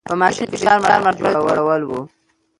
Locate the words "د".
0.59-0.61